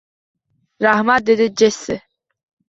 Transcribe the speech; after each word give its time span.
Rahmat, 0.85 1.27
dedi 1.27 1.47
Jessi 1.63 2.01